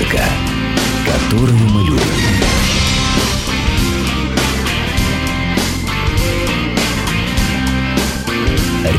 [0.00, 0.22] музыка,
[1.04, 2.00] которую мы любим.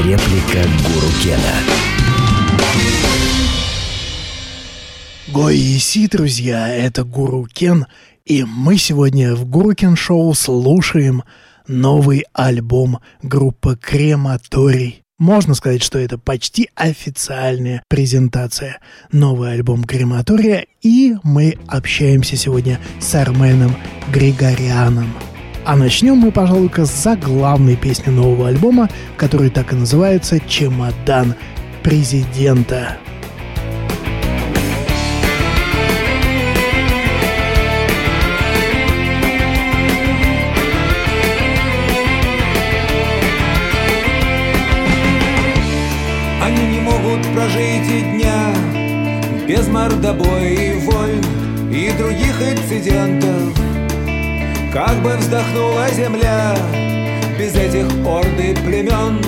[0.06, 1.54] Реплика Гуру Кена.
[5.28, 7.86] Гоиси, друзья, это Гуру Кен,
[8.26, 11.24] и мы сегодня в Гуру Кен Шоу слушаем
[11.68, 15.04] новый альбом группы Крематорий.
[15.22, 18.80] Можно сказать, что это почти официальная презентация.
[19.12, 23.76] Новый альбом Крематория, и мы общаемся сегодня с Арменом
[24.12, 25.14] Григорианом.
[25.64, 31.36] А начнем мы, пожалуй-ка, с заглавной песни нового альбома, который так и называется «Чемодан
[31.84, 32.98] президента».
[49.62, 51.24] Без мордобоя и войн
[51.72, 53.54] И других инцидентов.
[54.74, 56.56] Как бы вздохнула земля
[57.38, 59.22] Без этих орды племен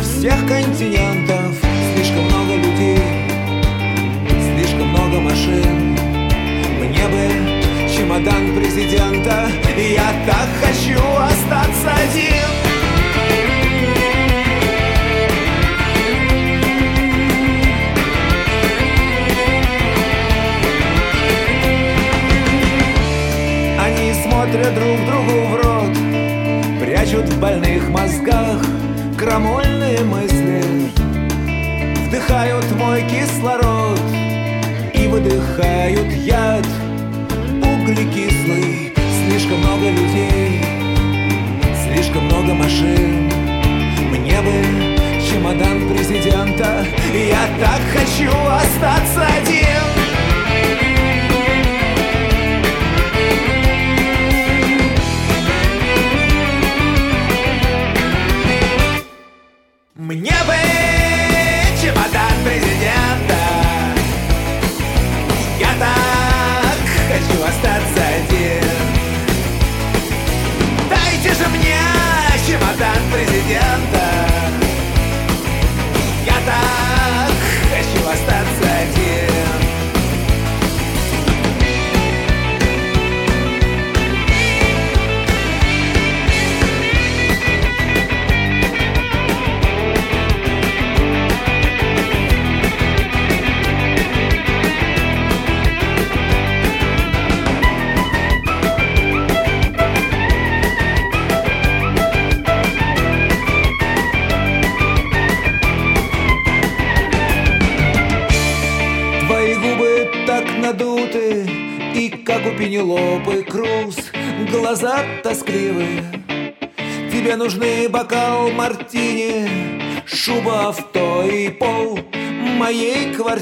[0.00, 1.37] Всех континентов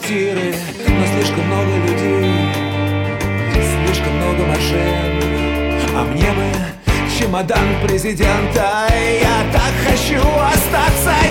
[0.07, 0.55] квартиры
[0.89, 2.33] Но слишком много людей
[3.87, 4.79] Слишком много машин.
[5.95, 8.89] А мне бы чемодан президента
[9.21, 11.26] Я так хочу остаться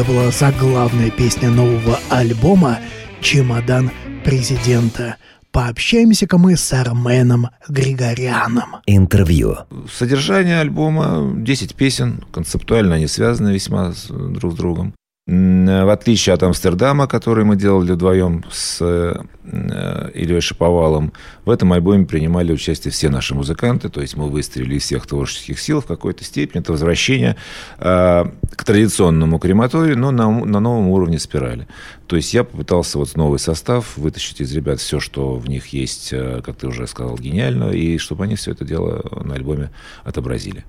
[0.00, 2.78] Это была заглавная песня нового альбома
[3.20, 3.90] «Чемодан
[4.24, 5.16] президента».
[5.52, 8.76] Пообщаемся-ка мы с Арменом Григоряном.
[8.86, 9.58] Интервью.
[9.92, 14.94] Содержание альбома 10 песен, концептуально они связаны весьма с- друг с другом.
[15.28, 21.12] М, В отличие от Амстердама, который мы делали вдвоем с э, Ильей Шаповалом,
[21.44, 25.60] в этом альбоме принимали участие все наши музыканты, то есть мы выстрелили из всех творческих
[25.60, 26.62] сил в какой-то степени.
[26.62, 27.36] Это возвращение
[27.78, 28.24] э,
[28.56, 31.68] к традиционному крематорию, но на, на новом уровне спирали.
[32.06, 36.12] То есть я попытался вот новый состав вытащить из ребят все, что в них есть,
[36.12, 39.70] э, как ты уже сказал, гениально, и чтобы они все это дело на альбоме
[40.02, 40.64] отобразили.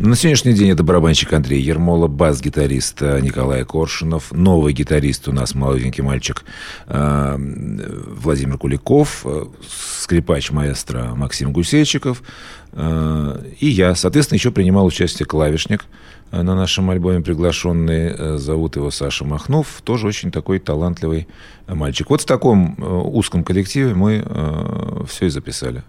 [0.00, 5.54] На сегодняшний день это барабанщик Андрей Ермола, бас-гитарист э, Николай Коршунов, новый гитарист у нас
[5.54, 6.44] молоденький мальчик
[6.88, 9.44] э, Владимир Куликов, э,
[10.00, 12.22] скрипач маэстро Максим Гусейчиков
[12.76, 13.94] и я.
[13.94, 15.86] Соответственно, еще принимал участие клавишник
[16.30, 18.36] на нашем альбоме приглашенный.
[18.36, 19.80] Зовут его Саша Махнов.
[19.82, 21.26] Тоже очень такой талантливый
[21.66, 22.10] мальчик.
[22.10, 22.76] Вот в таком
[23.16, 24.26] узком коллективе мы
[25.08, 25.84] все и записали.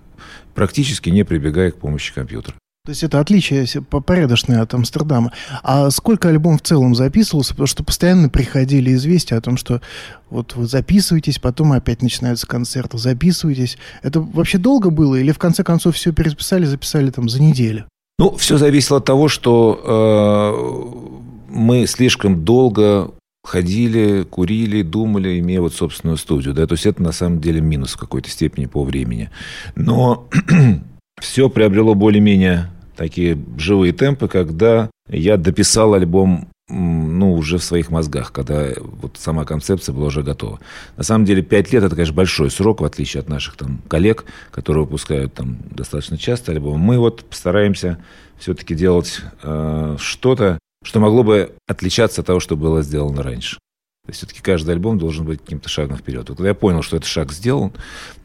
[0.55, 2.55] Практически не прибегая к помощи компьютера.
[2.87, 5.33] То есть это отличие порядочное от Амстердама.
[5.61, 7.49] А сколько альбом в целом записывался?
[7.49, 9.81] Потому что постоянно приходили известия о том, что
[10.29, 13.77] вот вы записываетесь, потом опять начинаются концерты, записываетесь.
[14.03, 17.87] Это вообще долго было или в конце концов все переписали, записали там за неделю?
[18.19, 21.11] Ну, все зависело от того, что
[21.49, 23.11] э, мы слишком долго
[23.43, 26.53] ходили, курили, думали, имея вот собственную студию.
[26.53, 26.65] Да?
[26.65, 29.29] То есть это на самом деле минус в какой-то степени по времени.
[29.75, 30.29] Но
[31.19, 38.33] все приобрело более-менее такие живые темпы, когда я дописал альбом ну, уже в своих мозгах,
[38.33, 40.59] когда вот сама концепция была уже готова.
[40.97, 44.25] На самом деле, пять лет– это, конечно, большой срок, в отличие от наших там коллег,
[44.51, 46.77] которые выпускают там достаточно часто альбомы.
[46.77, 47.99] Мы вот постараемся
[48.37, 53.55] все-таки делать э, что-то, что могло бы отличаться от того, что было сделано раньше.
[54.05, 56.27] То есть все-таки каждый альбом должен быть каким-то шагом вперед.
[56.27, 57.71] Вот когда я понял, что этот шаг сделан,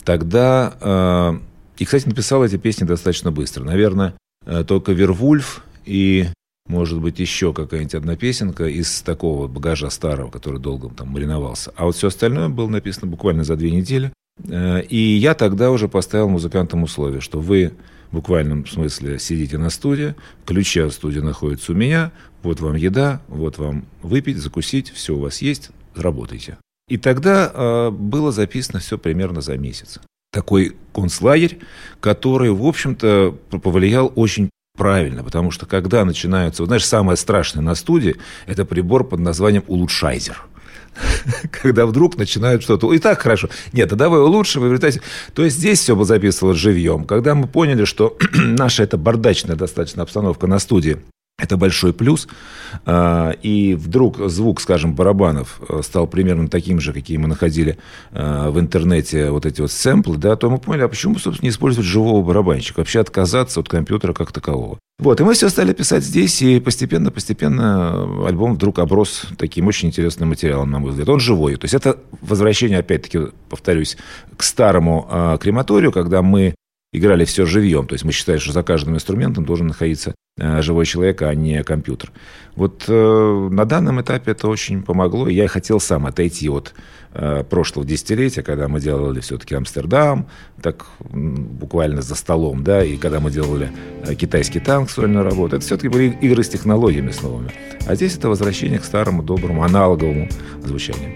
[0.05, 0.75] тогда...
[0.81, 1.39] Э,
[1.79, 3.65] и, кстати, написал эти песни достаточно быстро.
[3.65, 6.27] Наверное, только Вервульф и,
[6.67, 11.73] может быть, еще какая-нибудь одна песенка из такого багажа старого, который долго там мариновался.
[11.77, 14.13] А вот все остальное было написано буквально за две недели.
[14.49, 17.73] Э, и я тогда уже поставил музыкантам условие, что вы
[18.11, 22.13] в буквальном смысле сидите на студии, ключи от студии находятся у меня,
[22.43, 26.59] вот вам еда, вот вам выпить, закусить, все у вас есть, работайте.
[26.89, 29.99] И тогда э, было записано все примерно за месяц
[30.33, 31.61] такой концлагерь,
[32.01, 36.63] который, в общем-то, повлиял очень правильно, потому что когда начинаются...
[36.63, 40.47] Вот, знаешь, самое страшное на студии– это прибор под названием улучшайзер
[41.63, 42.93] когда вдруг начинают что-то...
[42.93, 43.49] И так хорошо.
[43.73, 47.05] Нет, а давай улучшим, вы То есть здесь все было записывалось живьем.
[47.05, 50.99] Когда мы поняли, что наша эта бардачная достаточно обстановка на студии
[51.39, 52.29] это большой плюс.
[52.87, 57.79] А, и вдруг звук, скажем, барабанов э, стал примерно таким же, какие мы находили
[58.13, 61.51] э, в интернете, вот эти вот сэмплы, да, то мы поняли, а почему, собственно, не
[61.51, 64.79] использовать живого барабанщика, вообще отказаться от компьютера как такового.
[64.99, 70.29] Вот, и мы все стали писать здесь, и постепенно-постепенно альбом вдруг оброс таким очень интересным
[70.29, 71.09] материалом, на мой взгляд.
[71.09, 71.57] Он живой.
[71.57, 73.19] То есть это возвращение, опять-таки,
[73.49, 73.97] повторюсь,
[74.37, 76.55] к старому э, крематорию, когда мы
[76.93, 77.87] играли все живьем.
[77.87, 81.63] То есть мы считаем, что за каждым инструментом должен находиться Э, живой человек, а не
[81.63, 82.11] компьютер.
[82.57, 85.29] Вот э, на данном этапе это очень помогло.
[85.29, 86.73] Я хотел сам отойти от
[87.13, 90.27] э, прошлого десятилетия, когда мы делали все-таки Амстердам,
[90.63, 93.71] так буквально за столом, да, и когда мы делали
[94.07, 95.57] э, китайский танк, сольную работу.
[95.57, 97.51] Это все-таки были игры с технологиями с новыми.
[97.87, 100.31] А здесь это возвращение к старому, доброму, аналоговому
[100.65, 101.11] звучанию.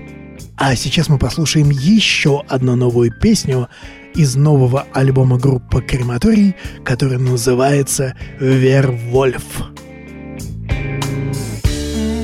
[0.59, 3.69] А сейчас мы послушаем еще одну новую песню
[4.17, 9.45] из нового альбома группы Крематорий, который называется «Вервольф».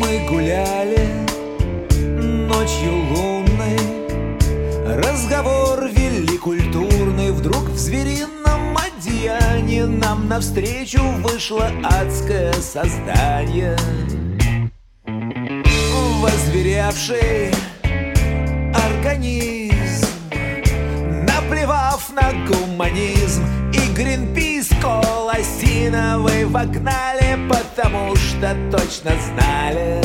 [0.01, 1.09] Мы гуляли
[2.49, 3.79] ночью лунной,
[4.87, 13.77] Разговор вели культурный, Вдруг в зверином одеянии Нам навстречу вышло адское создание.
[16.23, 17.53] Возверявший
[18.73, 19.72] организм
[21.53, 30.03] наплевав на гуманизм И Гринпис колосиновый вогнали Потому что точно знали.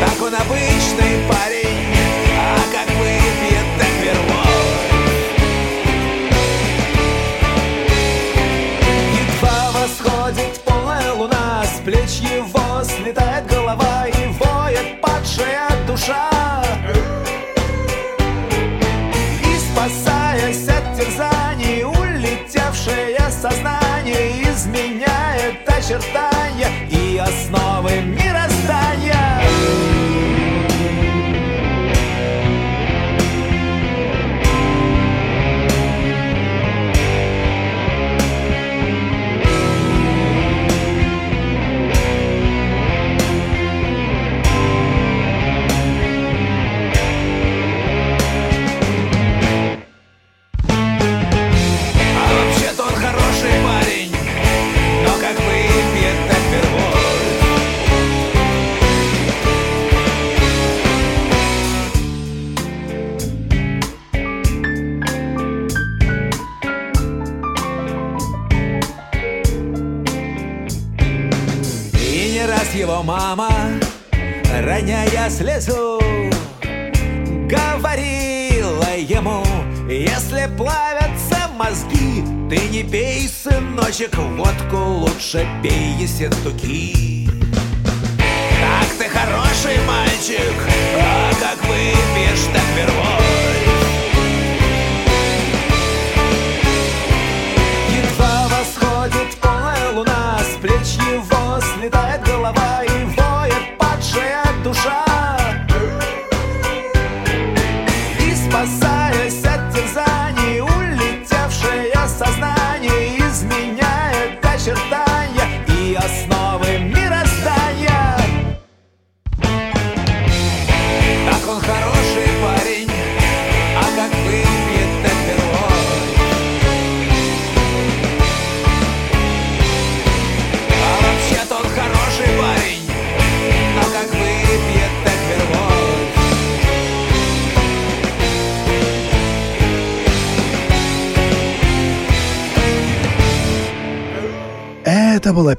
[0.00, 1.94] Так он обычный парень,
[2.36, 4.56] а как выпьет, так вервой
[9.14, 15.65] Едва восходит полная луна С плеч его слетает голова И воет падшая
[23.40, 28.25] сознание изменяет очертания И основы мироздания
[75.36, 76.00] слезу,
[77.46, 79.44] говорила ему,
[79.88, 87.28] если плавятся мозги, ты не пей, сыночек, водку лучше пей ессентуки.
[88.60, 90.56] Так ты хороший мальчик,
[90.98, 93.25] а как выпьешь, так первой.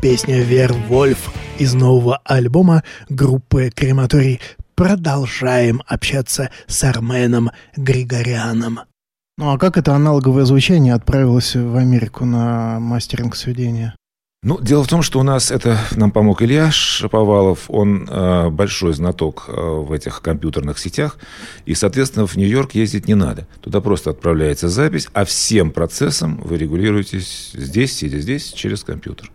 [0.01, 4.39] Песня «Вервольф» из нового альбома группы «Крематорий».
[4.75, 8.81] Продолжаем общаться с Арменом Григоряном.
[9.39, 13.95] Ну а как это аналоговое звучание отправилось в Америку на мастеринг сведения?
[14.43, 17.65] Ну, дело в том, что у нас это нам помог Илья Шаповалов.
[17.69, 21.17] Он э, большой знаток э, в этих компьютерных сетях.
[21.65, 23.47] И, соответственно, в Нью-Йорк ездить не надо.
[23.61, 29.31] Туда просто отправляется запись, а всем процессом вы регулируетесь здесь, сидя здесь, через компьютер.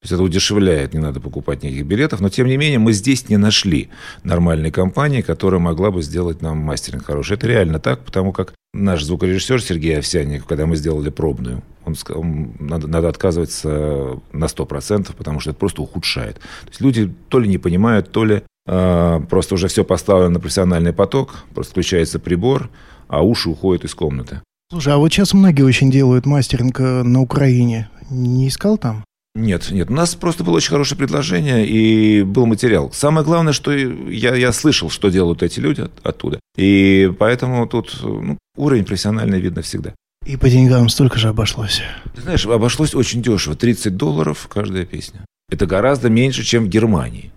[0.00, 2.20] То есть это удешевляет, не надо покупать никаких билетов.
[2.20, 3.88] Но, тем не менее, мы здесь не нашли
[4.22, 7.34] нормальной компании, которая могла бы сделать нам мастеринг хороший.
[7.34, 12.22] Это реально так, потому как наш звукорежиссер Сергей Овсянников, когда мы сделали пробную, он сказал,
[12.22, 16.36] надо, надо отказываться на 100%, потому что это просто ухудшает.
[16.36, 20.40] То есть люди то ли не понимают, то ли э, просто уже все поставлено на
[20.40, 22.70] профессиональный поток, просто включается прибор,
[23.08, 24.42] а уши уходят из комнаты.
[24.70, 27.88] Слушай, а вот сейчас многие очень делают мастеринг э, на Украине.
[28.10, 29.02] Не искал там?
[29.38, 32.90] Нет, нет, у нас просто было очень хорошее предложение и был материал.
[32.92, 36.40] Самое главное, что я, я слышал, что делают эти люди от, оттуда.
[36.56, 39.94] И поэтому тут ну, уровень профессиональный видно всегда.
[40.26, 41.82] И по деньгам столько же обошлось.
[42.16, 43.54] Ты знаешь, обошлось очень дешево.
[43.54, 45.24] 30 долларов каждая песня.
[45.50, 47.30] Это гораздо меньше, чем в Германии.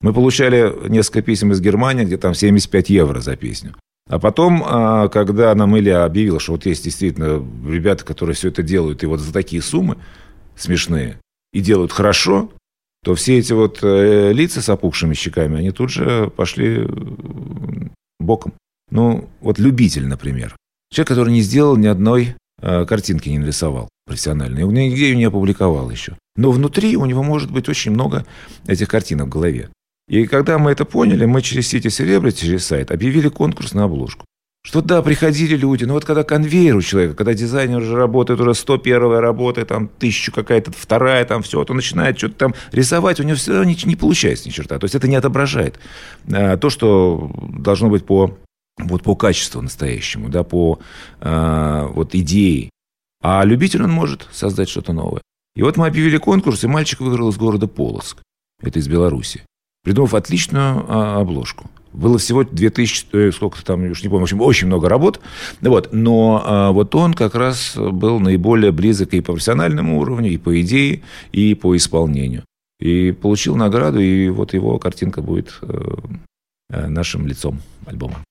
[0.00, 3.74] Мы получали несколько писем из Германии, где там 75 евро за песню.
[4.08, 8.62] А потом, а, когда нам Илья объявил, что вот есть действительно ребята, которые все это
[8.62, 9.98] делают, и вот за такие суммы
[10.56, 11.18] смешные,
[11.52, 12.50] и делают хорошо,
[13.04, 16.86] то все эти вот э, лица с опухшими щеками, они тут же пошли
[18.18, 18.54] боком.
[18.90, 20.56] Ну, вот любитель, например.
[20.90, 24.66] Человек, который не сделал ни одной э, картинки, не нарисовал профессионально.
[24.66, 26.16] Он нигде ее не опубликовал еще.
[26.36, 28.24] Но внутри у него может быть очень много
[28.66, 29.68] этих картинок в голове.
[30.08, 34.24] И когда мы это поняли, мы через City Celebrity, через сайт, объявили конкурс на обложку.
[34.68, 38.52] Что да, приходили люди, но вот когда конвейер у человека, когда дизайнер уже работает, уже
[38.52, 43.36] 101 работа, там тысячу какая-то, вторая, там все, то начинает что-то там рисовать, у него
[43.36, 44.78] все не, не получается ни черта.
[44.78, 45.80] То есть это не отображает
[46.30, 48.36] а, то, что должно быть по,
[48.76, 50.80] вот по качеству настоящему, да, по
[51.18, 52.68] а, вот идее.
[53.22, 55.22] А любитель он может создать что-то новое.
[55.56, 58.18] И вот мы объявили конкурс, и мальчик выиграл из города Полоцк.
[58.62, 59.44] Это из Беларуси.
[59.82, 61.70] Придумав отличную а, обложку.
[61.98, 65.20] Было всего 2000, э, сколько там, уж не помню, в общем, очень много работ.
[65.60, 70.36] Вот, но а, вот он как раз был наиболее близок и по профессиональному уровню, и
[70.36, 71.02] по идее,
[71.32, 72.44] и по исполнению.
[72.78, 75.94] И получил награду, и вот его картинка будет э,
[76.70, 78.22] э, нашим лицом альбома.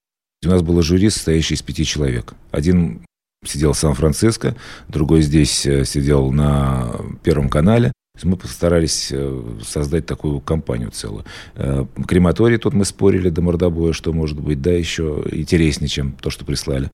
[0.46, 2.32] У нас было жюри, состоящее из пяти человек.
[2.50, 3.02] Один
[3.44, 4.56] сидел в Сан-Франциско,
[4.88, 6.90] другой здесь сидел на
[7.22, 7.92] Первом канале.
[8.22, 11.24] Мы постарались э, создать такую компанию целую.
[11.54, 16.30] Э, Крематорий тут мы спорили до мордобоя, что может быть, да, еще интереснее, чем то,
[16.30, 16.90] что прислали.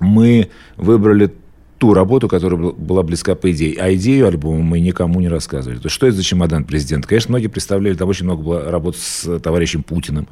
[0.00, 1.32] Мы выбрали
[1.78, 3.76] ту работу, которая была близка по идее.
[3.80, 5.78] А идею альбома мы никому не рассказывали.
[5.78, 7.08] То есть, что это за чемодан президента?
[7.08, 10.28] Конечно, многие представляли, там очень много было работ с товарищем Путиным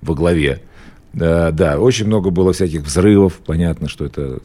[0.00, 0.62] во главе.
[1.12, 4.38] Да, да, очень много было всяких взрывов, понятно, что это...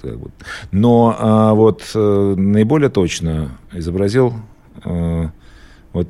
[0.71, 4.35] Но а, вот а, наиболее точно изобразил
[4.83, 6.09] вот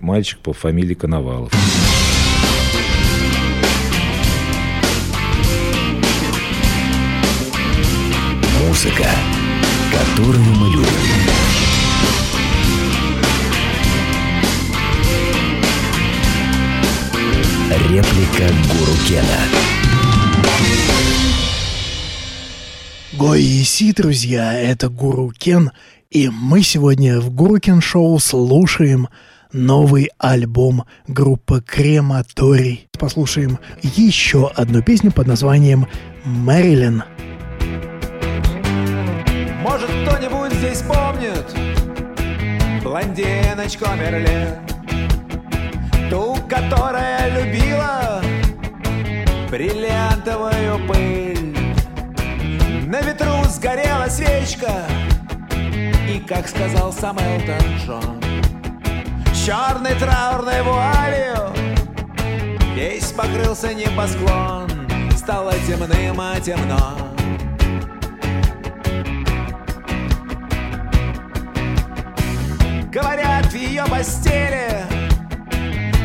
[0.00, 1.52] мальчик по фамилии Коновалов.
[8.66, 9.08] Музыка,
[9.92, 10.88] которую мы любим.
[17.90, 19.40] Реплика Гуру Кена.
[23.14, 25.72] Гоиси, друзья, это Гуру Кен,
[26.10, 29.08] и мы сегодня в Гуру Кен Шоу слушаем
[29.52, 32.88] новый альбом группы Крематорий.
[32.98, 35.86] Послушаем еще одну песню под названием
[36.24, 37.02] «Мэрилин».
[39.62, 41.44] Может, кто-нибудь здесь помнит
[42.82, 44.56] Блондиночку Мерлин
[46.08, 48.22] Ту, которая любила
[49.50, 51.56] Бриллиантовую пыль
[52.86, 54.86] На ветру сгорела свечка
[56.26, 58.20] Как сказал сам Элтон Джон
[59.34, 61.52] Черной траурной вуалью
[62.74, 64.68] Весь покрылся небосклон
[65.16, 66.96] Стало темным, а темно
[72.92, 74.84] Говорят, в ее постели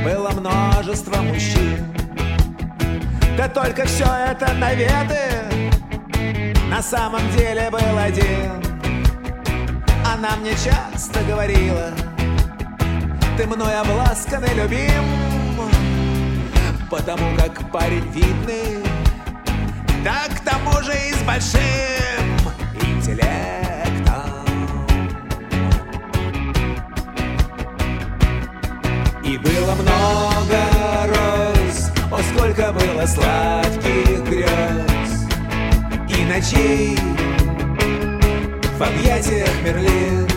[0.03, 1.85] было множество мужчин.
[3.37, 5.49] Да только все это наветы,
[6.69, 8.62] на самом деле был один.
[10.13, 11.89] Она мне часто говорила,
[13.35, 15.03] ты мной обласкан и любим,
[16.87, 18.85] потому как парень видный,
[20.03, 21.59] да к тому же и с большим
[22.79, 24.45] интеллектом.
[29.25, 35.25] И было много роз, о, сколько было сладких грез
[36.07, 36.99] И ночей
[38.83, 40.27] в объятиях Мерлин.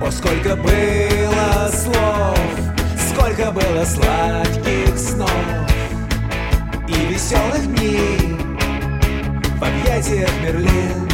[0.00, 2.38] О, сколько было слов,
[3.08, 5.30] сколько было сладких снов
[6.86, 8.36] И веселых дней
[9.58, 11.09] в объятиях Мерлин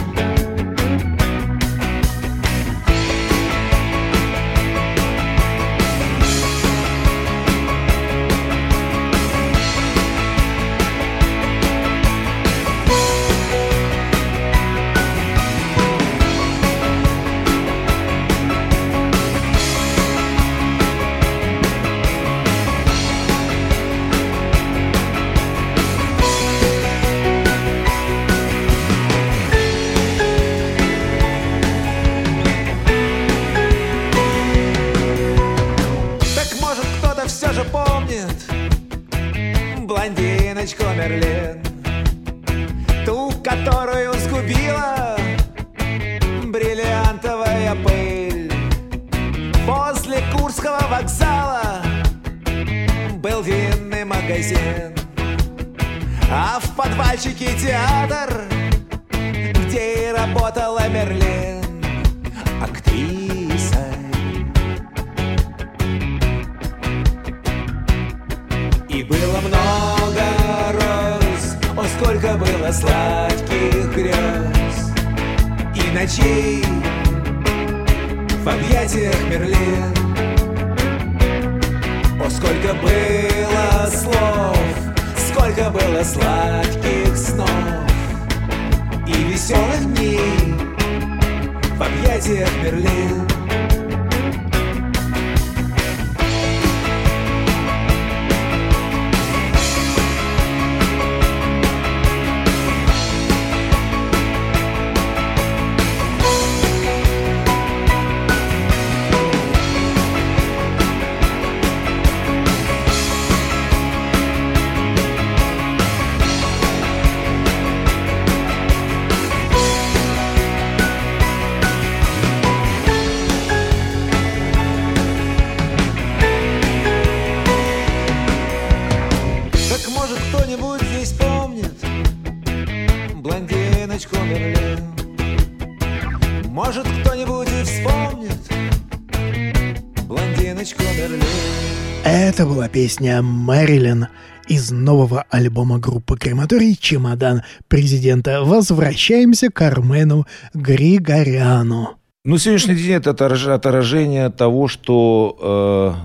[142.76, 144.08] песня «Мэрилин»
[144.48, 146.76] из нового альбома группы «Крематорий.
[146.78, 148.44] Чемодан президента».
[148.44, 151.96] Возвращаемся к Армену Григоряну.
[152.26, 155.96] Ну, сегодняшний день это отражение того, что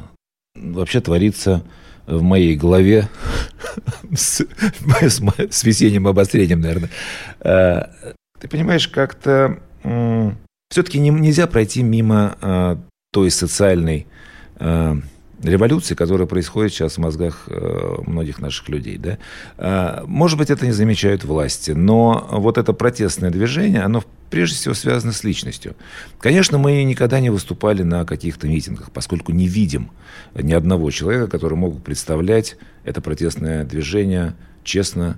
[0.56, 1.62] э, вообще творится
[2.08, 3.10] в моей голове
[4.16, 6.90] с, с с весенним обострением, наверное.
[7.42, 7.82] Э,
[8.40, 9.60] ты понимаешь, как-то
[10.70, 12.78] все-таки нельзя пройти мимо э,
[13.12, 14.08] той социальной
[14.56, 14.96] э,
[15.44, 18.98] революции, которая происходит сейчас в мозгах э, многих наших людей.
[18.98, 19.18] Да?
[19.58, 24.74] Э, Может быть, это не замечают власти, но вот это протестное движение, оно прежде всего
[24.74, 25.76] связано с личностью.
[26.20, 29.92] Конечно, мы никогда не выступали на каких-то митингах, поскольку не видим
[30.36, 35.18] ни одного человека, который мог бы представлять это протестное движение честно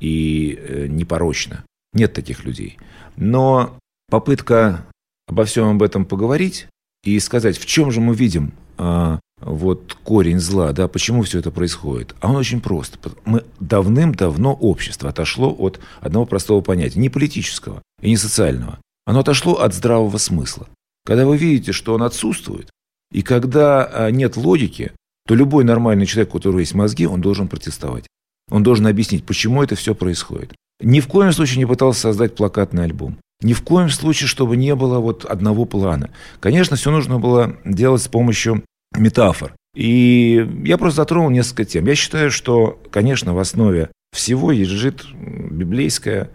[0.00, 1.64] и э, непорочно.
[1.92, 2.78] Нет таких людей.
[3.16, 3.78] Но
[4.10, 4.86] попытка
[5.26, 6.66] обо всем об этом поговорить,
[7.04, 11.50] и сказать, в чем же мы видим а, вот корень зла, да, почему все это
[11.50, 12.14] происходит?
[12.20, 12.98] А он очень прост.
[13.26, 18.78] Мы давным-давно общество отошло от одного простого понятия, не политического и не социального.
[19.04, 20.66] Оно отошло от здравого смысла.
[21.04, 22.70] Когда вы видите, что он отсутствует,
[23.12, 24.92] и когда а, нет логики,
[25.26, 28.06] то любой нормальный человек, у которого есть мозги, он должен протестовать.
[28.50, 30.54] Он должен объяснить, почему это все происходит.
[30.80, 33.18] Ни в коем случае не пытался создать плакатный альбом.
[33.42, 36.10] Ни в коем случае, чтобы не было вот одного плана.
[36.40, 38.64] Конечно, все нужно было делать с помощью
[38.96, 39.54] метафор.
[39.74, 41.86] И я просто затронул несколько тем.
[41.86, 46.30] Я считаю, что, конечно, в основе всего лежит библейская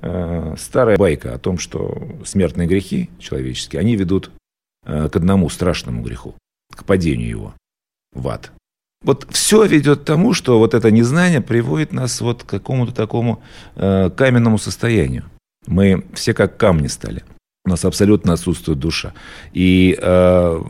[0.00, 4.30] э, старая байка о том, что смертные грехи человеческие, они ведут
[4.84, 6.34] э, к одному страшному греху,
[6.74, 7.54] к падению его
[8.12, 8.52] в ад.
[9.02, 13.42] Вот все ведет к тому, что вот это незнание приводит нас вот к какому-то такому
[13.74, 15.24] э, каменному состоянию.
[15.66, 17.24] Мы все как камни стали.
[17.64, 19.14] У нас абсолютно отсутствует душа.
[19.52, 20.60] И э,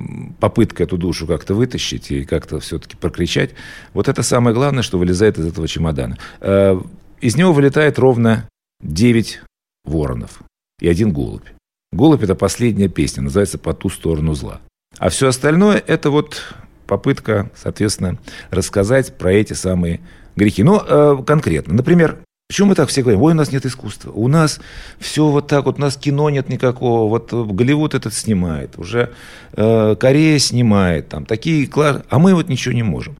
[0.40, 3.50] попытка эту душу как-то вытащить и как-то все-таки прокричать,
[3.94, 6.18] вот это самое главное, что вылезает из этого чемодана.
[6.40, 6.78] Э,
[7.20, 8.48] из него вылетает ровно
[8.82, 9.40] 9
[9.84, 10.42] воронов
[10.80, 11.46] и один голубь.
[11.92, 14.60] Голубь– это последняя песня, называется «По ту сторону зла».
[14.98, 16.54] А все остальное– это вот
[16.86, 18.18] попытка, соответственно,
[18.50, 20.00] рассказать про эти самые
[20.36, 20.62] грехи.
[20.62, 22.18] Но э, конкретно, например,
[22.52, 23.22] Почему мы так все говорим?
[23.22, 24.10] Ой, у нас нет искусства.
[24.10, 24.60] У нас
[24.98, 27.08] все вот так вот, у нас кино нет никакого.
[27.08, 29.14] Вот Голливуд этот снимает, уже
[29.54, 32.02] э, Корея снимает, там такие класс...
[32.10, 33.16] А мы вот ничего не можем.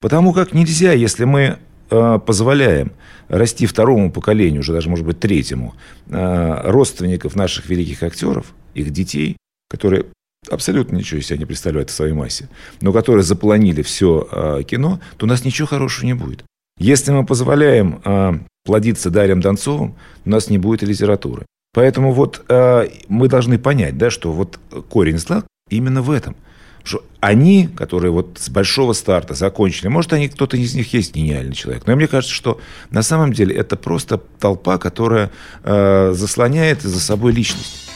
[0.00, 1.58] Потому как нельзя, если мы
[1.90, 2.92] э, позволяем
[3.26, 5.74] расти второму поколению, уже даже, может быть, третьему,
[6.06, 9.36] э, родственников наших великих актеров, их детей,
[9.68, 10.06] которые
[10.48, 12.48] абсолютно ничего из себя не представляют в своей массе,
[12.80, 16.44] но которые заполонили все э, кино, то у нас ничего хорошего не будет.
[16.78, 18.32] Если мы позволяем э,
[18.64, 21.46] плодиться Дарьям Донцовым, у нас не будет литературы.
[21.72, 24.58] Поэтому вот э, мы должны понять, да, что вот
[24.90, 26.36] корень зла именно в этом.
[26.84, 31.54] Что они, которые вот с большого старта закончили, может, они кто-то из них есть гениальный
[31.54, 32.60] человек, но мне кажется, что
[32.90, 35.30] на самом деле это просто толпа, которая
[35.64, 37.90] э, заслоняет за собой личность.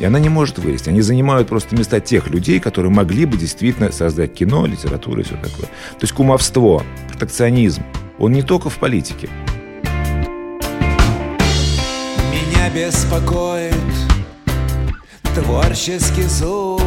[0.00, 0.88] И она не может вылезти.
[0.88, 5.36] Они занимают просто места тех людей, которые могли бы действительно создать кино, литературу и все
[5.36, 5.66] такое.
[5.66, 6.82] То есть кумовство,
[7.16, 7.82] протекционизм,
[8.18, 9.28] он не только в политике.
[12.32, 13.74] Меня беспокоит
[15.34, 16.80] творческий зуд.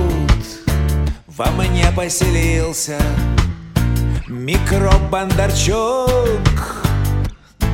[1.37, 2.97] Во мне поселился
[4.27, 6.09] микроб Бондарчук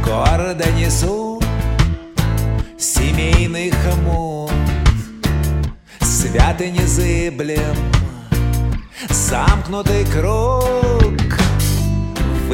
[0.05, 1.41] Гордо несу
[2.77, 4.51] семейный хомут
[6.01, 7.77] Свято незыблем
[9.09, 11.22] замкнутый круг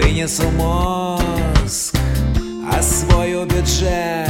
[0.01, 1.93] Вынесу мозг,
[2.71, 4.29] освою бюджет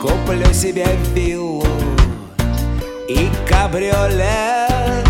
[0.00, 0.84] Куплю себе
[1.14, 1.64] виллу
[3.08, 5.06] и кабриолет.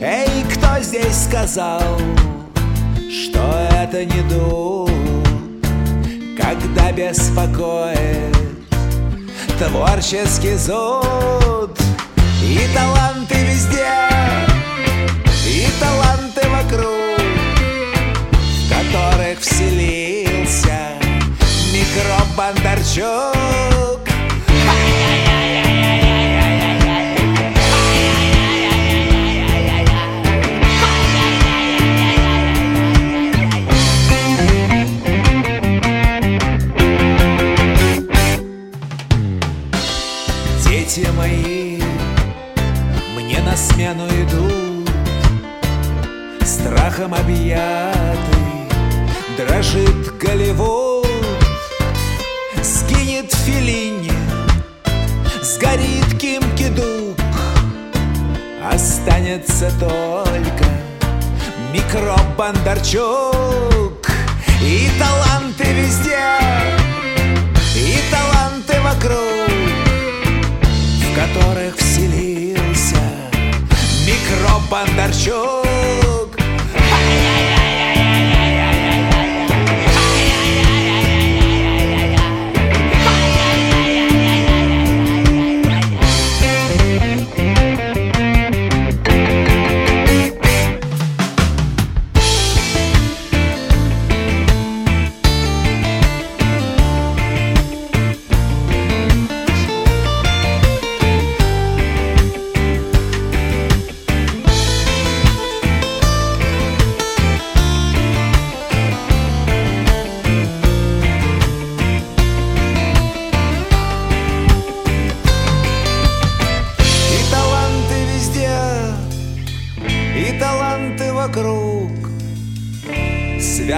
[0.00, 1.82] Эй, кто здесь сказал,
[3.10, 4.88] что это не дух
[6.40, 8.36] Когда беспокоит
[9.58, 11.76] творческий зуд?
[12.44, 13.88] И таланты везде,
[15.48, 17.19] и таланты вокруг
[18.90, 20.78] которых вселился
[21.72, 24.00] микроб Бондарчук
[40.66, 41.80] Дети мои
[43.14, 44.90] мне на смену идут
[46.44, 48.39] Страхом объятый
[49.46, 51.06] дрожит Голливуд
[52.62, 54.12] Сгинет Филини,
[55.42, 57.16] сгорит Ким Кидук.
[58.70, 60.64] Останется только
[61.72, 64.06] микроб Бондарчук
[64.62, 66.18] И таланты везде,
[67.74, 69.50] и таланты вокруг
[71.00, 73.00] В которых вселился
[74.06, 76.29] микроб Бондарчук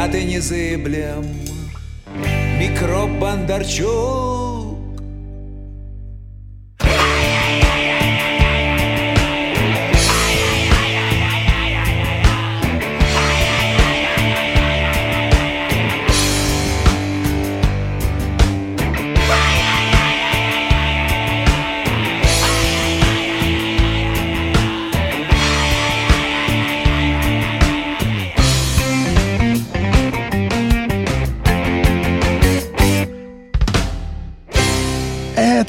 [0.02, 1.24] Святы незыблем
[2.58, 4.41] Микроб Бондарчук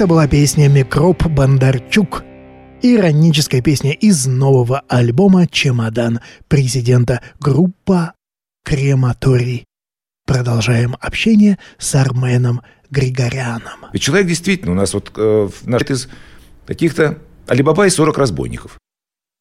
[0.03, 2.25] Это была песня «Микроб Бондарчук».
[2.81, 8.13] Ироническая песня из нового альбома «Чемодан» президента группа
[8.65, 9.63] «Крематорий».
[10.27, 13.85] Продолжаем общение с Арменом Григоряном.
[13.93, 16.09] Ведь человек действительно у нас вот э, наш- из
[16.67, 18.79] каких-то Алибаба и 40 разбойников.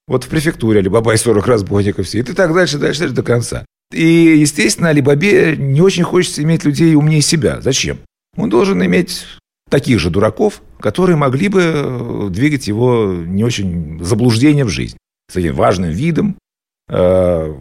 [0.07, 2.21] Вот в префектуре Алибаба и 40 разбойников все.
[2.21, 3.67] И ты так дальше, дальше, дальше до конца.
[3.93, 4.05] И,
[4.39, 7.61] естественно, Алибабе не очень хочется иметь людей умнее себя.
[7.61, 7.99] Зачем?
[8.37, 9.27] Он должен иметь
[9.73, 14.99] таких же дураков, которые могли бы э, двигать его не очень заблуждение в жизнь.
[15.31, 16.37] С таким важным видом,
[16.91, 17.55] э,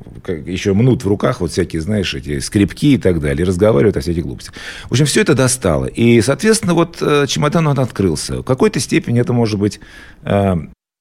[0.45, 4.23] еще мнут в руках вот всякие, знаешь, эти скрипки и так далее, разговаривают о всяких
[4.23, 4.53] глупостях.
[4.89, 5.85] В общем, все это достало.
[5.85, 8.41] И, соответственно, вот э, чемодан он открылся.
[8.41, 9.79] В какой-то степени это может быть,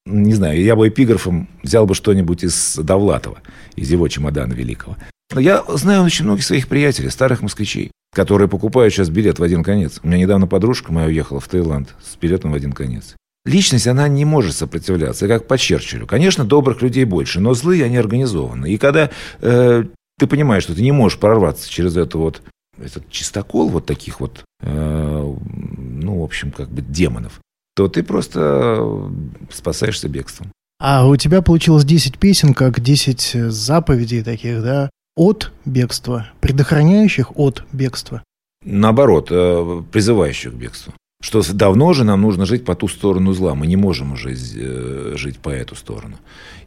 [0.06, 3.42] не знаю, я бы эпиграфом взял бы что-нибудь из Довлатова,
[3.74, 4.96] из его чемодана великого.
[5.36, 10.00] Я знаю очень многих своих приятелей, старых москвичей, которые покупают сейчас билет в один конец.
[10.02, 13.16] У меня недавно подружка моя уехала в Таиланд с билетом в один конец.
[13.44, 16.06] Личность, она не может сопротивляться, как по Черчиллю.
[16.06, 18.70] Конечно, добрых людей больше, но злые они организованы.
[18.70, 19.84] И когда э,
[20.18, 22.42] ты понимаешь, что ты не можешь прорваться через это вот,
[22.78, 27.40] этот чистокол вот таких вот, э, ну, в общем, как бы демонов,
[27.74, 29.10] то ты просто
[29.50, 30.52] спасаешься бегством.
[30.78, 37.64] А у тебя получилось 10 песен, как 10 заповедей таких, да, от бегства, предохраняющих от
[37.72, 38.22] бегства.
[38.64, 40.94] Наоборот, э, призывающих к бегству.
[41.22, 43.54] Что давно же нам нужно жить по ту сторону зла.
[43.54, 46.16] Мы не можем уже э, жить по эту сторону.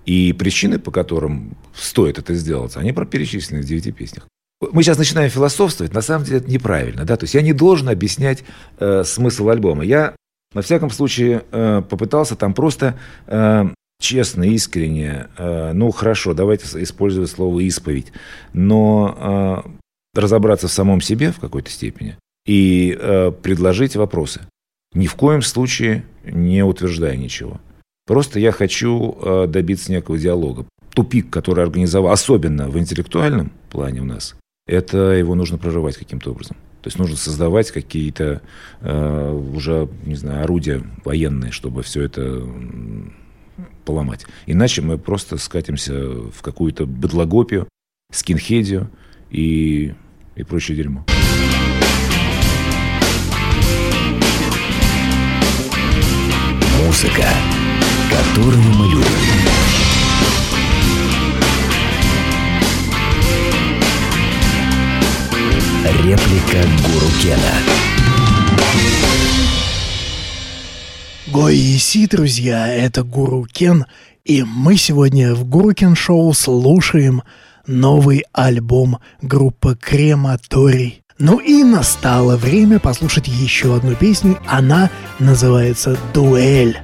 [0.06, 4.28] И причины, по которым стоит это сделать, они перечислены в девяти песнях.
[4.72, 7.06] Мы сейчас начинаем философствовать, на самом деле это неправильно.
[7.06, 7.18] Да?
[7.18, 8.44] То есть я не должен объяснять
[8.78, 9.84] э, смысл альбома.
[9.84, 10.16] Я,
[10.54, 13.66] на всяком случае, э, попытался там просто э,
[14.04, 18.12] честно, искренне, э, ну хорошо, давайте использовать слово исповедь,
[18.52, 24.42] но э, разобраться в самом себе в какой-то степени и э, предложить вопросы.
[24.94, 27.60] Ни в коем случае не утверждая ничего.
[28.06, 30.66] Просто я хочу добиться некого диалога.
[30.94, 34.36] Тупик, который организовал, особенно в интеллектуальном плане у нас,
[34.68, 36.58] это его нужно прорывать каким-то образом.
[36.82, 38.42] То есть нужно создавать какие-то
[38.82, 42.46] э, уже, не знаю, орудия военные, чтобы все это
[43.84, 44.26] поломать.
[44.46, 47.68] Иначе мы просто скатимся в какую-то быдлогопию,
[48.12, 48.90] скинхедию
[49.30, 49.94] и,
[50.36, 51.06] и прочее дерьмо.
[56.86, 57.28] Музыка,
[58.10, 59.64] которую мы любим.
[66.04, 67.54] Реплика Гуру Кена.
[71.34, 73.88] Гоиси, друзья, это Гуру Кен,
[74.24, 77.24] и мы сегодня в Гуру Кен Шоу слушаем
[77.66, 81.02] новый альбом группы Крематорий.
[81.18, 86.78] Ну и настало время послушать еще одну песню, она называется «Дуэль».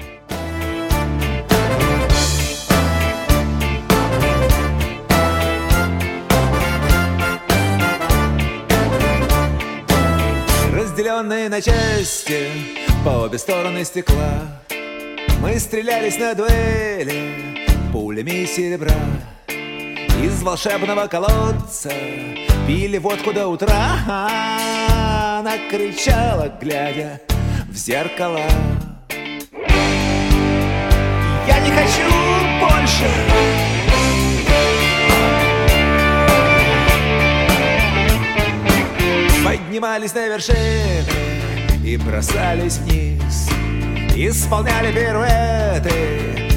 [10.73, 14.41] Разделенные на части по обе стороны стекла
[15.41, 17.49] Мы стрелялись на дуэли
[17.91, 18.93] пулями серебра.
[20.21, 21.91] Из волшебного колодца
[22.67, 23.77] пили водку до утра.
[25.39, 27.21] Она кричала, глядя
[27.69, 28.41] в зеркало.
[31.47, 32.01] Я не хочу
[32.59, 33.09] больше!
[39.43, 41.18] Поднимались на вершины
[41.89, 43.49] и бросались вниз.
[44.15, 45.91] Исполняли пируэты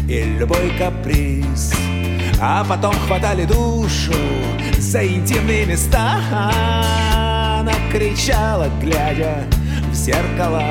[0.07, 1.73] и любой каприз.
[2.39, 4.13] А потом хватали душу
[4.79, 6.21] за интимные места.
[7.61, 9.45] Она кричала, глядя
[9.91, 10.71] в зеркало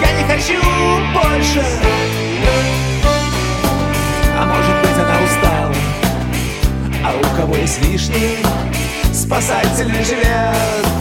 [0.00, 0.60] Я не хочу
[1.14, 1.64] больше
[4.36, 5.74] А может быть она устала.
[7.04, 8.38] А у кого есть лишний
[9.14, 10.93] спасатель живет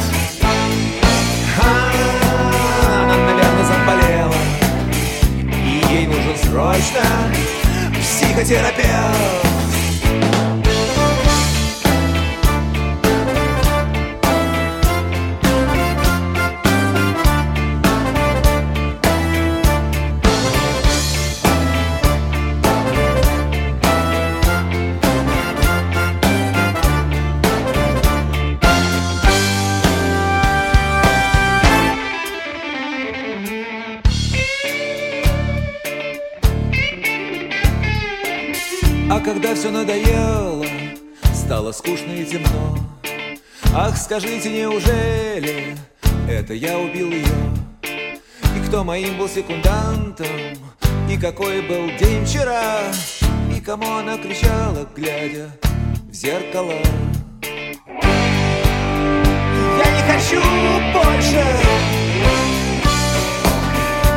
[5.94, 7.02] ей нужен срочно
[8.02, 9.53] психотерапевт
[39.64, 40.66] все надоело,
[41.34, 42.78] стало скучно и темно
[43.74, 45.78] Ах, скажите, неужели
[46.30, 47.24] это я убил ее?
[47.82, 50.28] И кто моим был секундантом?
[51.10, 52.82] И какой был день вчера?
[53.56, 55.50] И кому она кричала, глядя
[56.10, 56.74] в зеркало?
[59.78, 60.42] Я не хочу
[60.92, 61.46] больше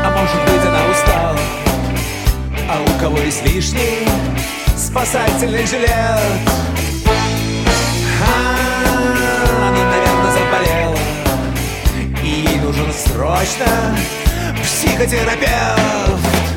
[0.03, 1.39] А может быть она устала
[2.69, 4.07] А у кого есть лишний
[4.77, 5.91] спасательный жилет.
[8.23, 8.57] А,
[9.69, 10.99] Она, наверное, заболела
[12.23, 13.67] И ей нужен срочно
[14.63, 16.56] психотерапевт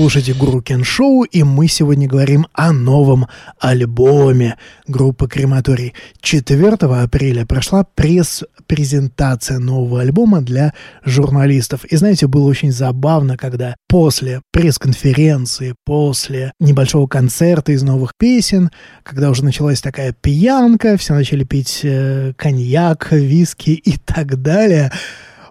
[0.00, 3.26] слушаете Гуру Кен Шоу, и мы сегодня говорим о новом
[3.58, 5.92] альбоме группы Крематорий.
[6.22, 10.72] 4 апреля прошла пресс-презентация нового альбома для
[11.04, 11.84] журналистов.
[11.84, 18.70] И знаете, было очень забавно, когда после пресс-конференции, после небольшого концерта из новых песен,
[19.02, 24.92] когда уже началась такая пьянка, все начали пить э, коньяк, виски и так далее,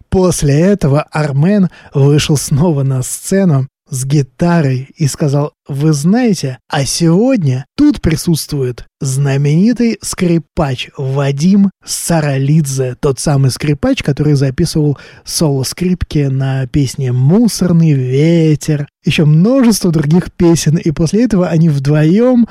[0.09, 7.65] После этого Армен вышел снова на сцену с гитарой и сказал, вы знаете, а сегодня
[7.75, 17.93] тут присутствует знаменитый скрипач Вадим Саралидзе, тот самый скрипач, который записывал соло-скрипки на песне «Мусорный
[17.93, 22.47] ветер», еще множество других песен, и после этого они вдвоем,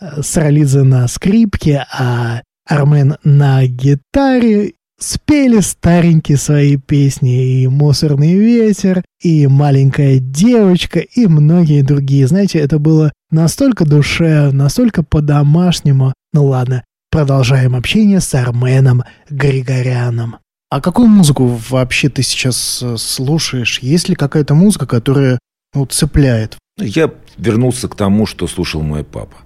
[0.00, 9.04] э, Саралидзе на скрипке, а Армен на гитаре, спели старенькие свои песни и «Мусорный ветер»,
[9.20, 12.26] и «Маленькая девочка», и многие другие.
[12.26, 16.14] Знаете, это было настолько душевно, настолько по-домашнему.
[16.32, 20.36] Ну ладно, продолжаем общение с Арменом Григоряном.
[20.70, 23.80] А какую музыку вообще ты сейчас э, слушаешь?
[23.80, 25.38] Есть ли какая-то музыка, которая
[25.74, 26.56] ну, цепляет?
[26.78, 29.36] Я вернулся к тому, что слушал мой папа.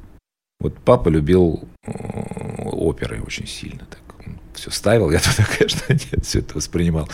[0.61, 1.91] Вот папа любил э,
[2.71, 3.81] оперы очень сильно.
[3.91, 4.06] Так
[4.57, 7.09] все ставил, я тогда, конечно, нет, все это воспринимал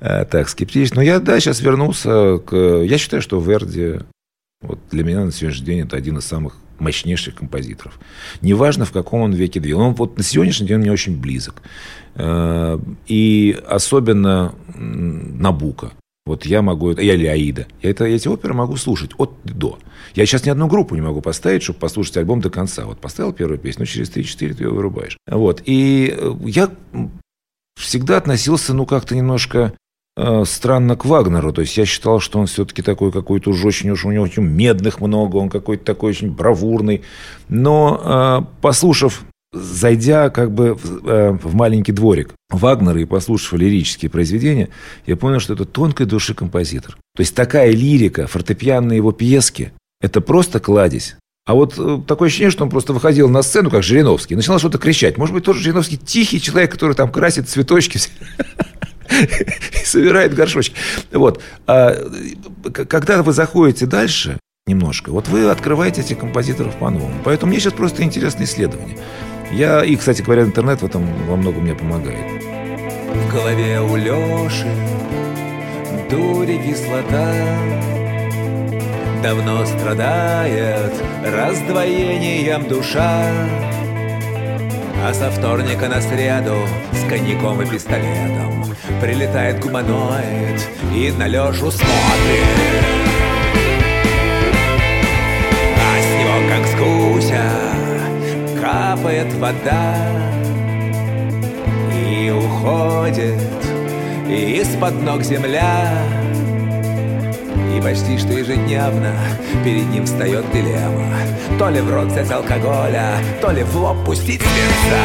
[0.00, 0.96] э, так скептично.
[0.96, 2.54] Но я, да, сейчас вернулся к...
[2.54, 4.00] Я считаю, что Верди
[4.62, 7.98] вот для меня на сегодняшний день это один из самых мощнейших композиторов.
[8.42, 9.80] Неважно, в каком он веке двигал.
[9.80, 11.62] Он вот на сегодняшний день мне очень близок.
[12.14, 15.92] Э, и особенно Набука.
[16.26, 19.78] Вот я могу, я или Аида, я это, эти оперы могу слушать от до.
[20.14, 22.84] Я сейчас ни одну группу не могу поставить, чтобы послушать альбом до конца.
[22.84, 25.16] Вот поставил первую песню, но через 3-4 ты ее вырубаешь.
[25.26, 25.62] Вот.
[25.64, 26.70] И э, я
[27.78, 29.72] всегда относился, ну, как-то немножко
[30.16, 31.52] э, странно к Вагнеру.
[31.52, 34.42] То есть я считал, что он все-таки такой какой-то уж очень, уж у него очень
[34.42, 37.02] медных много, он какой-то такой очень бравурный.
[37.48, 44.10] Но э, послушав зайдя как бы в, э, в маленький дворик Вагнера и послушав лирические
[44.10, 44.68] произведения,
[45.06, 46.96] я понял, что это тонкой души композитор.
[47.16, 51.16] То есть такая лирика, фортепианные его пьески, это просто кладезь.
[51.46, 54.58] А вот э, такое ощущение, что он просто выходил на сцену, как Жириновский, и начинал
[54.58, 55.18] что-то кричать.
[55.18, 57.98] Может быть, тоже Жириновский тихий человек, который там красит цветочки
[59.10, 60.76] и собирает горшочки.
[61.10, 61.42] Вот.
[61.66, 61.96] А
[62.72, 67.20] когда вы заходите дальше немножко, вот вы открываете этих композиторов по-новому.
[67.24, 68.96] Поэтому мне сейчас просто интересно исследование.
[69.52, 72.42] Я, и, кстати говоря, интернет в этом во многом мне помогает.
[73.12, 74.68] В голове у Леши
[76.08, 77.34] дури кислота.
[79.22, 80.92] Давно страдает
[81.24, 83.24] раздвоением душа.
[85.04, 86.56] А со вторника на среду
[86.92, 88.66] с коньяком и пистолетом
[89.00, 92.99] Прилетает гуманоид и на Лешу смотрит
[98.70, 99.96] капает вода
[101.92, 103.40] И уходит
[104.28, 105.92] из-под ног земля.
[107.74, 109.12] И почти что ежедневно
[109.64, 111.16] перед ним встает дилемма.
[111.58, 115.02] То ли в рот взять алкоголя, то ли в лоб пустить свинца.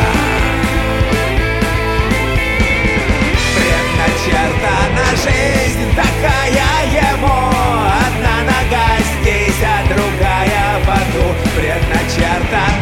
[3.55, 7.49] Предначертана жизнь такая ему.
[8.05, 8.87] Одна нога
[9.21, 11.33] здесь, а другая в аду.
[11.55, 12.74] Предначертана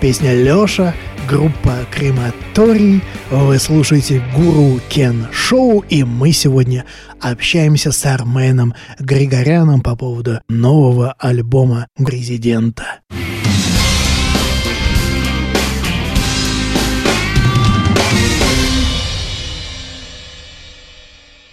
[0.00, 0.94] песня Лёша,
[1.28, 3.02] группа Крематорий.
[3.30, 6.86] Вы слушаете Гуру Кен Шоу, и мы сегодня
[7.20, 13.00] общаемся с Арменом Григоряном по поводу нового альбома президента.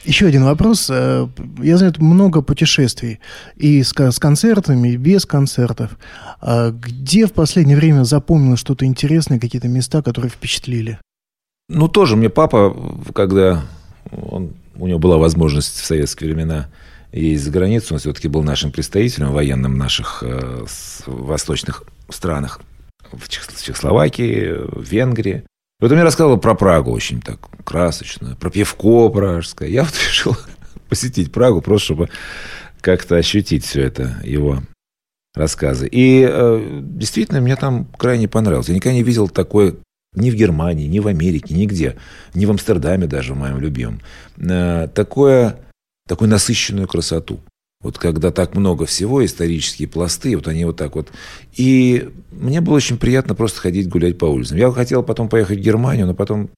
[0.08, 0.90] Еще один вопрос.
[0.90, 1.28] Э,
[1.62, 3.20] Я знаю, много путешествий
[3.58, 5.98] и с, с концертами, и без концертов.
[6.40, 10.98] А Где в последнее время запомнилось что-то интересное, какие-то места, которые впечатлили?
[11.70, 12.74] Ну, тоже мне папа,
[13.14, 13.66] когда
[14.12, 16.68] он, у него была возможность в советские времена
[17.12, 20.66] ездить за границу, он все-таки был нашим представителем военным в наших э,
[21.06, 22.62] восточных странах,
[23.12, 25.44] в Чех- Чехословакии, в Венгрии.
[25.80, 29.70] Вот он мне рассказывал про Прагу очень так красочно, про пивко пражское.
[29.70, 30.36] Я вот решил
[30.90, 32.10] посетить Прагу, просто чтобы
[32.82, 34.64] как-то ощутить все это, его
[35.36, 35.88] рассказы.
[35.88, 38.70] И э, действительно, мне там крайне понравилось.
[38.70, 39.76] Я никогда не видел такое
[40.16, 41.98] ни в Германии, ни в Америке, нигде.
[42.34, 44.02] Ни в Амстердаме даже, в моем любимом.
[44.38, 45.60] Э, такое,
[46.08, 47.40] такую насыщенную красоту.
[47.82, 51.10] Вот когда так много всего, исторические пласты, вот они вот так вот.
[51.56, 54.58] И мне было очень приятно просто ходить гулять по улицам.
[54.58, 56.50] Я хотел потом поехать в Германию, но потом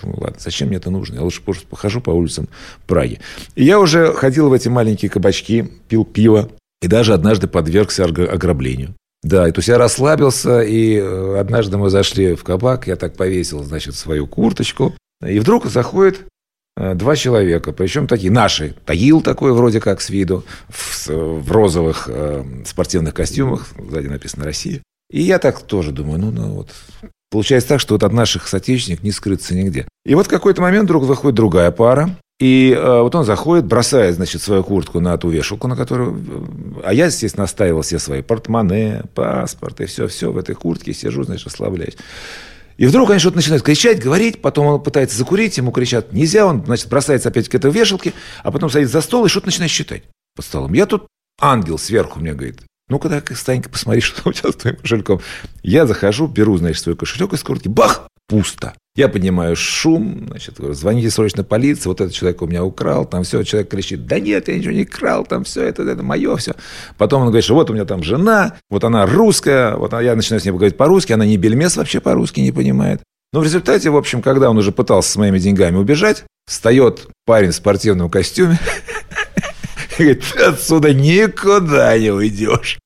[0.00, 1.16] Думаю, ладно, зачем мне это нужно?
[1.16, 2.48] Я лучше просто похожу по улицам
[2.86, 3.18] Праги.
[3.56, 6.48] И я уже ходил в эти маленькие кабачки, пил пиво,
[6.80, 8.94] и даже однажды подвергся ограблению.
[9.22, 13.16] Да, и то есть я расслабился, и э, однажды мы зашли в кабак, я так
[13.16, 14.94] повесил, значит, свою курточку,
[15.26, 16.22] и вдруг заходит
[16.76, 18.74] два человека, причем такие наши.
[18.86, 24.44] Таил такой вроде как с виду, в, с- в розовых э, спортивных костюмах, сзади написано
[24.44, 24.82] «Россия».
[25.10, 26.70] И я так тоже думаю, ну, ну вот,
[27.30, 29.86] Получается так, что вот от наших соотечественников не скрыться нигде.
[30.04, 32.10] И вот в какой-то момент вдруг заходит другая пара,
[32.40, 36.16] и э, вот он заходит, бросает, значит, свою куртку на ту вешалку, на которую...
[36.16, 41.22] э, А я, естественно, оставил все свои портмоне, паспорт и все-все в этой куртке, сижу,
[41.22, 41.96] значит, расслабляюсь.
[42.80, 46.64] И вдруг они что-то начинают кричать, говорить, потом он пытается закурить, ему кричат нельзя, он,
[46.64, 50.04] значит, бросается опять к этой вешалке, а потом садится за стол и что-то начинает считать
[50.34, 50.72] под столом.
[50.72, 51.06] Я тут
[51.38, 55.20] ангел сверху мне говорит, ну-ка, дай Станька, посмотри, что у тебя с твоим кошельком.
[55.62, 58.72] Я захожу, беру, значит, свой кошелек из куртки, бах, пусто.
[59.00, 63.22] Я поднимаю шум, значит, говорю, звоните срочно полиции, вот этот человек у меня украл, там
[63.22, 66.54] все, человек кричит, да нет, я ничего не крал, там все, это, это мое все.
[66.98, 70.42] Потом он говорит, что вот у меня там жена, вот она русская, вот я начинаю
[70.42, 73.00] с ней говорить по-русски, она не бельмес вообще по-русски не понимает.
[73.32, 77.52] Но в результате, в общем, когда он уже пытался с моими деньгами убежать, встает парень
[77.52, 78.58] в спортивном костюме,
[80.04, 82.78] говорит, ты отсюда никуда не уйдешь.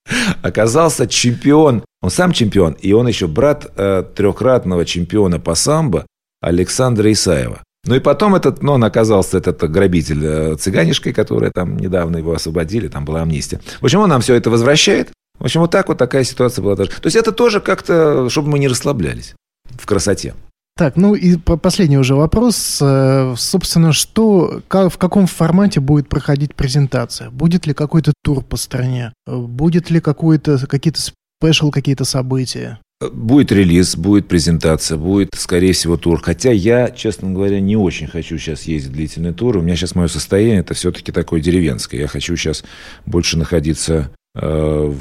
[0.43, 6.07] Оказался чемпион, он сам чемпион, и он еще брат э, трехкратного чемпиона по самбо
[6.41, 7.63] Александра Исаева.
[7.87, 12.33] Ну и потом этот, ну, он оказался этот грабитель э, цыганишкой, которая там недавно его
[12.33, 13.61] освободили, там была амнистия.
[13.81, 15.11] В общем, он нам все это возвращает.
[15.39, 16.91] В общем, вот так вот такая ситуация была тоже.
[16.91, 19.35] То есть это тоже как-то, чтобы мы не расслаблялись
[19.71, 20.35] в красоте.
[20.77, 22.79] Так, ну и по- последний уже вопрос.
[22.83, 27.31] Э, Собственно, что, в каком формате будет проходить презентация?
[27.31, 29.13] Будет ли какой-то тур по стране?
[29.27, 32.81] Э, Будет ли какой-то, какие-то спешл, какие-то события?
[33.13, 36.21] Будет релиз, будет презентация, будет, скорее всего, тур.
[36.21, 39.57] Хотя я, честно говоря, не очень хочу сейчас ездить длительный тур.
[39.59, 42.01] У меня сейчас мое состояние, это все-таки такое деревенское.
[42.01, 42.65] Я хочу сейчас
[43.07, 44.95] больше находиться э,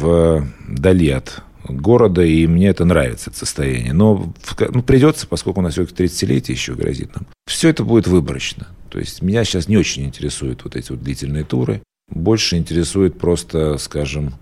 [0.00, 3.92] вдали от города, и мне это нравится, это состояние.
[3.92, 4.32] Но
[4.72, 7.26] ну, придется, поскольку у нас все-таки 30-летие еще грозит нам.
[7.46, 8.68] Все это будет выборочно.
[8.88, 11.82] То есть меня сейчас не очень интересуют вот эти вот длительные туры.
[12.08, 14.34] Больше интересует просто, скажем,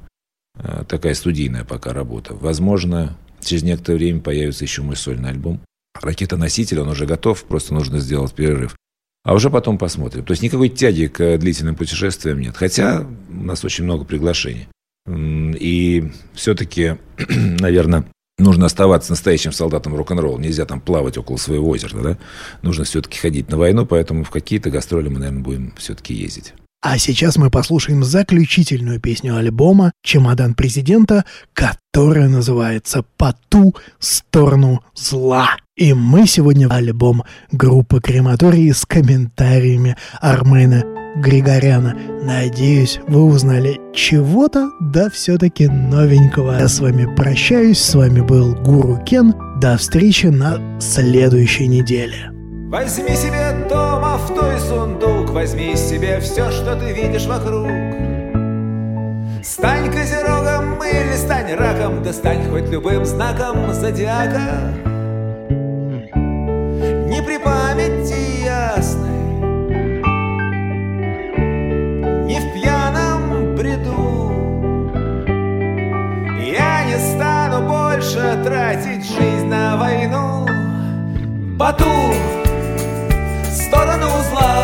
[0.55, 2.35] э, такая студийная пока работа.
[2.35, 5.61] Возможно, через некоторое время появится еще мой сольный альбом.
[6.01, 8.77] Ракета-носитель, он уже готов, просто нужно сделать перерыв.
[9.25, 10.25] А уже потом посмотрим.
[10.25, 12.57] То есть никакой тяги к длительным путешествиям нет.
[12.57, 14.69] Хотя у нас очень много приглашений.
[15.09, 16.97] И все-таки,
[17.29, 18.05] наверное,
[18.39, 20.39] нужно оставаться настоящим солдатом рок-н-ролл.
[20.39, 22.19] Нельзя там плавать около своего озера, да?
[22.63, 26.55] Нужно все-таки ходить на войну, поэтому в какие-то гастроли мы, наверное, будем все-таки ездить.
[26.81, 35.57] А сейчас мы послушаем заключительную песню альбома «Чемодан президента», которая называется «По ту сторону зла».
[35.77, 40.85] И мы сегодня альбом группы «Крематорий» с комментариями Армена
[41.17, 41.97] Григоряна.
[42.23, 46.59] Надеюсь, вы узнали чего-то, да все-таки новенького.
[46.59, 49.35] Я с вами прощаюсь, с вами был Гуру Кен.
[49.61, 52.31] До встречи на следующей неделе.
[52.69, 57.67] Возьми себе дома в той сундук, возьми себе все, что ты видишь вокруг.
[59.43, 64.75] Стань козерогом или стань раком, да стань хоть любым знаком зодиака.
[81.59, 82.15] Бату
[83.53, 84.63] сторону зла.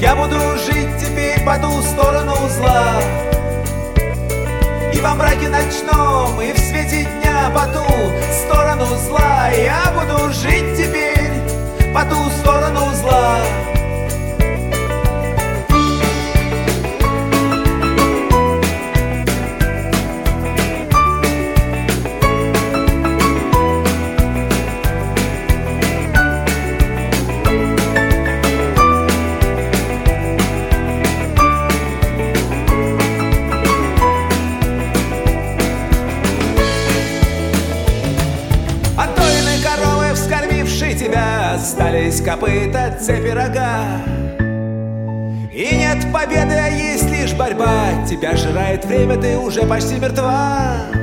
[0.00, 3.02] Я буду жить теперь по ту сторону зла.
[4.94, 7.84] И во мраке ночном, и в свете дня по ту
[8.30, 9.48] сторону зла.
[9.48, 11.42] Я буду жить теперь
[11.92, 13.40] по ту сторону зла
[42.02, 44.00] остались копыта, цепи рога.
[45.52, 48.04] И нет победы, а есть лишь борьба.
[48.08, 51.01] Тебя жирает время, ты уже почти мертва